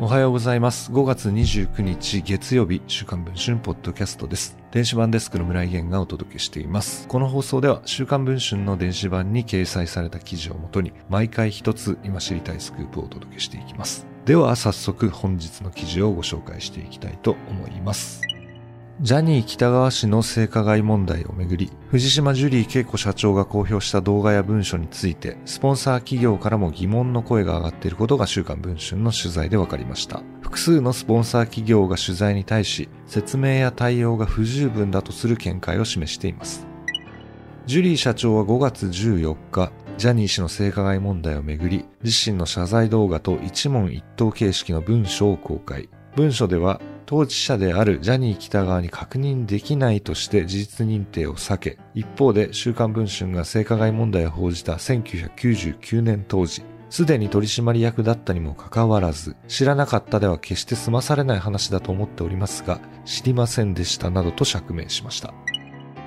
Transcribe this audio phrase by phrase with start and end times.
[0.00, 0.92] おはようございます。
[0.92, 4.56] 5月29日月曜日、週刊文春ポッドキャストです。
[4.70, 7.08] 電子版デスクの村井源がお届けしています。
[7.08, 14.06] この放送では、週刊文春の電子版に掲載された記事をもとに、毎回一つ今知りたいスクープをお届けしていきます。
[14.24, 18.22] では、早速本日の記事をご紹介していきたいと思います。
[19.00, 30.24] ジャニー北川氏の性加害問題をめぐり、藤島ジュリー恵子社長が公表した動画や文書について、スポンサー企業からも疑問の声が上がっていることが週刊文春の取材で分かりました。
[30.40, 36.66] 複数のスポンサー企業が取材に対し、説明や対応が不十分だとする見解を示しています。
[37.66, 45.88] ジュリー社長は5月14日、ジャニー氏の性加害問題をめぐり、自身の謝罪動画と一問一答形式の文書を公開。
[46.16, 65.32] 文書では、当事者であるジャニー北川に確認できないとして事実認定を避け、一方で週刊文春が性加害問題を報じた1999年当時、すでに取締役だったにもかかわらず、知らなかったでは決して済まされない話だと思っておりますが、知りませんでしたなどと釈明しました。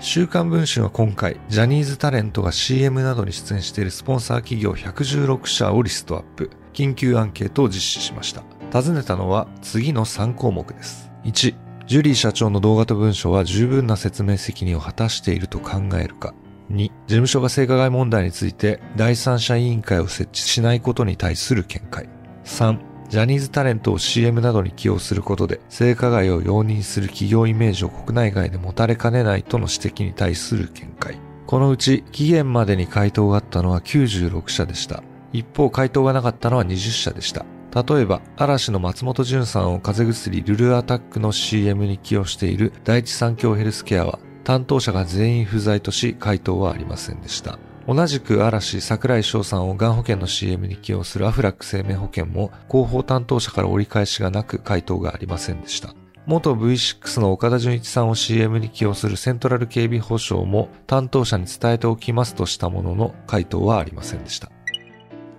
[0.00, 8.57] 週刊文春は今回、ジャニーズタレントが CM などに出演しているスポンサー企業116社をリストアップ、緊急アンケートを実施しました。
[8.70, 11.10] 尋ねたのは次の3項目です。
[11.24, 11.54] 1、
[11.86, 16.34] ジュリー社長の動画と文書は十分な説明責任を果たしていると考えるか。
[16.70, 22.08] 2、事務所が性加害問題について第三者委員会を設置しないことに対する見解。
[22.44, 31.18] 3、ジャニーズタレントを CM などに起用することで性加害を容認する企業イメージを国内外で持たれかねないとの指摘に対する見解。
[31.46, 35.02] このうち期限までに回答があったのは96社でした。
[35.32, 37.46] 一方回答がなかったのは20社でした。
[37.86, 47.58] 例えば、嵐の松本潤さんを風邪薬ルルアタックの CM に起用している第一三共ヘルスケアは、担当者が全員不在とし、回答はありませんでした。
[47.86, 55.94] 同じく嵐桜井翔さんをがん保険の CM に起用するアフラック生命保険も広報担当者から折り返しがなく回答がありませんでした。
[56.26, 64.50] 元 V6 の岡田純一さんを CM に起用するセントラル警備保障も担当者に伝えておきますとしたものの回答はありませんでした。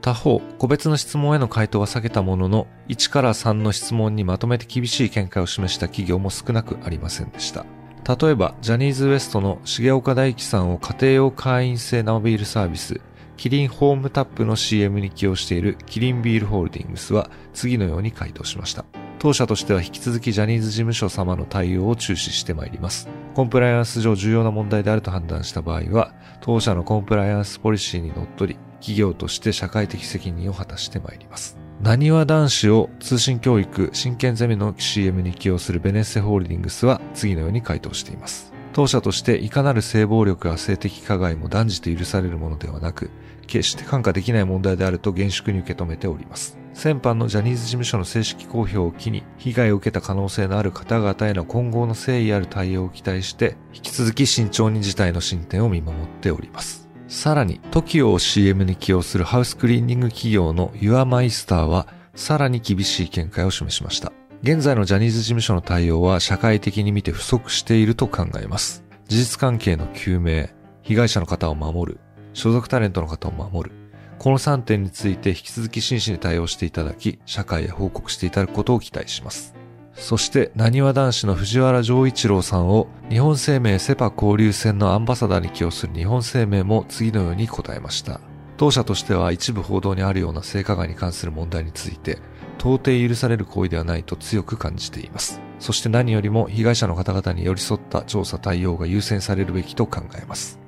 [0.02, 7.66] 他方、個別の質問への回答は避けたものの、1から3の質問にまとめて厳しい見解を示した企業も少なくありませんでした。
[8.08, 13.02] 例えば、ジャニーズ WEST の重岡大樹さんを家庭用会員制生ビールサービス、
[13.40, 18.84] キリンホームタップの CM に起用しているキリンビールホールディングスは次のように回答しました。
[19.18, 23.08] 当社としては引き続きジャニーズ事務所様の対応を注視してまいります。
[23.36, 31.58] コンプライアンス上重要な問題であると判断した場合は、当社のコンプライアンスポリシーにのっとり、企業として社会的責任を果たしてまいります。
[31.82, 38.52] 何は男子を通信教育、真剣ゼミの CM に起用するベネッセホールディングスは次のように回答しています。
[38.74, 43.10] 当社としていかなる性暴力や性的加害も断じて許されるものではなく、
[43.48, 46.58] 決して看過できない問題であると厳粛に受け止めております。
[46.74, 56.89] 先般のジャニーズ事務所の正式公表を機に、被害を受けた可能性のある方々への今後の誠意ある対応を期待して、引き続き慎重に事態の進展を見守っております。
[57.10, 64.12] さらに、TOKIO を CM に起用するハウスクリーニング企業のユアマイスターは、さらに厳しい見解を示しました。
[64.44, 68.84] 現在のジャニーズ事務所の対応は社会的に見て不足していると考えます。
[69.08, 70.50] 事実関係の究明、
[70.84, 72.00] 被害者の方を守る、
[72.34, 73.76] 所属タレントの方を守る、
[74.20, 79.56] この3点について引き続き真摯に対応していただき、社会へ報告していただくことを期待します。
[80.00, 88.22] そして、なにわ男子の藤原丈一郎さんを日本生命セパ交流戦のアンバサダーに起用する日本生命も次のように答えました。
[88.58, 92.18] 当社としては一部報道にあるような性加害に関する問題について、
[92.58, 95.42] 到底許される行為ではないと強く感じています。
[95.60, 100.60] そして何よりも被害者の方々に寄り添った調査対応が優先されるべきと考えます。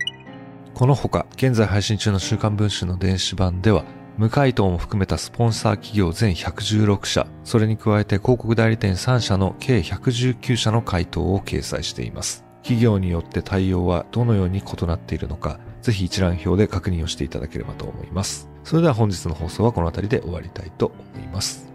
[0.74, 3.86] このほか、現在配信中の週刊文春の電子版では、
[4.18, 12.46] 無回答も含めたスポンサー企業全116社、それに加えて広告代理店3社の計119社の回答を掲載しています。
[12.62, 18.50] 企業によって対応はどのように異なっているのか、ぜひ一覧表で確認をしていただければと思います。
[18.64, 21.71] それでは本日の放送はこの辺りで終わりたいと思います。